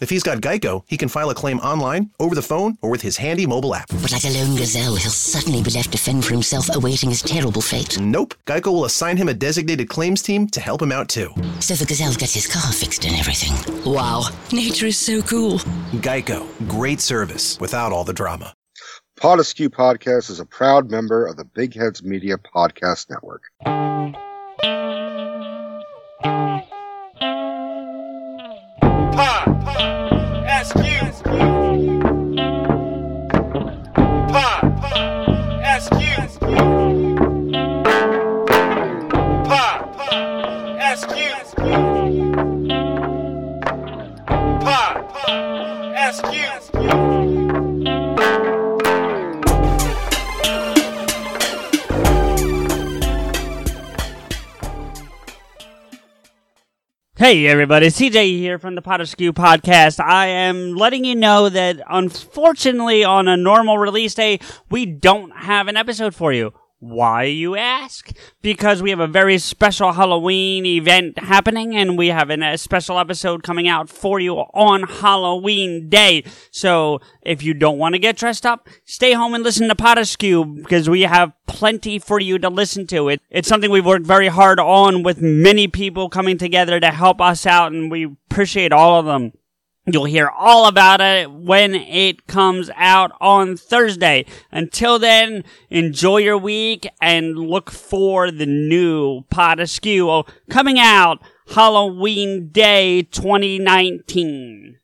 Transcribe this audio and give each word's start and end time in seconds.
If 0.00 0.10
he's 0.10 0.22
got 0.22 0.38
Geico, 0.38 0.84
he 0.86 0.96
can 0.96 1.08
file 1.08 1.30
a 1.30 1.34
claim 1.34 1.58
online, 1.58 2.10
over 2.20 2.36
the 2.36 2.42
phone, 2.42 2.78
or 2.82 2.90
with 2.90 3.02
his 3.02 3.16
handy 3.16 3.46
mobile 3.46 3.74
app. 3.74 3.88
But 4.00 4.12
like 4.12 4.24
a 4.24 4.28
lone 4.28 4.56
gazelle, 4.56 4.94
he'll 4.94 5.10
suddenly 5.10 5.60
be 5.60 5.72
left 5.72 5.90
to 5.90 5.98
fend 5.98 6.24
for 6.24 6.32
himself, 6.32 6.68
awaiting 6.72 7.10
his 7.10 7.20
terrible 7.20 7.60
fate. 7.60 7.98
Nope. 7.98 8.34
Geico 8.46 8.66
will 8.72 8.84
assign 8.84 9.16
him 9.16 9.28
a 9.28 9.34
designated 9.34 9.88
claims 9.88 10.22
team 10.22 10.46
to 10.48 10.60
help 10.60 10.80
him 10.80 10.92
out 10.92 11.08
too. 11.08 11.30
So 11.58 11.74
the 11.74 11.84
gazelle 11.84 12.14
gets 12.14 12.34
his 12.34 12.46
car 12.46 12.72
fixed 12.72 13.04
and 13.06 13.16
everything. 13.16 13.54
Wow, 13.84 14.28
nature 14.52 14.86
is 14.86 14.98
so 14.98 15.20
cool. 15.22 15.58
Geico. 15.98 16.46
Great 16.68 17.00
service 17.00 17.58
without 17.58 17.90
all 17.90 18.04
the 18.04 18.12
drama. 18.12 18.54
Pod 19.16 19.40
Askew 19.40 19.68
Podcast 19.68 20.30
is 20.30 20.38
a 20.38 20.46
proud 20.46 20.92
member 20.92 21.26
of 21.26 21.36
the 21.36 21.44
Big 21.44 21.74
Heads 21.74 22.04
Media 22.04 22.36
Podcast 22.38 23.10
Network. 23.10 23.42
Pod 29.12 29.58
Askew. 29.66 29.87
Pod 46.08 46.24
Askew. 46.24 46.40
Hey 57.16 57.46
everybody, 57.48 57.88
CJ 57.88 58.38
here 58.38 58.58
from 58.58 58.74
the 58.74 58.80
Pot 58.80 59.00
podcast. 59.00 60.00
I 60.02 60.28
am 60.28 60.76
letting 60.76 61.04
you 61.04 61.14
know 61.14 61.48
that 61.50 61.80
unfortunately 61.90 63.04
on 63.04 63.28
a 63.28 63.36
normal 63.36 63.76
release 63.76 64.14
day, 64.14 64.38
we 64.70 64.86
don't 64.86 65.32
have 65.36 65.68
an 65.68 65.76
episode 65.76 66.14
for 66.14 66.32
you. 66.32 66.54
Why, 66.80 67.24
you 67.24 67.56
ask? 67.56 68.12
Because 68.40 68.82
we 68.82 68.90
have 68.90 69.00
a 69.00 69.08
very 69.08 69.38
special 69.38 69.92
Halloween 69.92 70.64
event 70.64 71.18
happening 71.18 71.74
and 71.74 71.98
we 71.98 72.06
have 72.08 72.30
an- 72.30 72.44
a 72.44 72.56
special 72.56 73.00
episode 73.00 73.42
coming 73.42 73.66
out 73.66 73.88
for 73.88 74.20
you 74.20 74.36
on 74.36 74.84
Halloween 74.84 75.88
day. 75.88 76.22
So, 76.52 77.00
if 77.22 77.42
you 77.42 77.52
don't 77.52 77.78
want 77.78 77.94
to 77.94 77.98
get 77.98 78.16
dressed 78.16 78.46
up, 78.46 78.68
stay 78.84 79.12
home 79.12 79.34
and 79.34 79.42
listen 79.42 79.66
to 79.66 79.74
Pod 79.74 79.98
Askew 79.98 80.44
because 80.44 80.88
we 80.88 81.02
have 81.02 81.32
plenty 81.48 81.98
for 81.98 82.20
you 82.20 82.38
to 82.38 82.48
listen 82.48 82.86
to. 82.88 83.08
It, 83.08 83.22
it's 83.28 83.48
something 83.48 83.72
we've 83.72 83.84
worked 83.84 84.06
very 84.06 84.28
hard 84.28 84.60
on 84.60 85.02
with 85.02 85.20
many 85.20 85.66
people 85.66 86.08
coming 86.08 86.38
together 86.38 86.78
to 86.78 86.92
help 86.92 87.20
us 87.20 87.44
out 87.44 87.72
and 87.72 87.90
we 87.90 88.04
appreciate 88.04 88.72
all 88.72 89.00
of 89.00 89.06
them. 89.06 89.32
You'll 89.90 90.04
hear 90.04 90.28
all 90.28 90.68
about 90.68 91.00
it 91.00 91.30
when 91.30 91.74
it 91.74 92.26
comes 92.26 92.68
out 92.76 93.10
on 93.22 93.56
Thursday. 93.56 94.26
Until 94.52 94.98
then, 94.98 95.44
enjoy 95.70 96.18
your 96.18 96.36
week 96.36 96.86
and 97.00 97.38
look 97.38 97.70
for 97.70 98.30
the 98.30 98.44
new 98.44 99.22
Pod 99.30 99.60
Askew 99.60 100.24
coming 100.50 100.78
out 100.78 101.22
Halloween 101.54 102.48
Day 102.48 103.02
2019. 103.02 104.78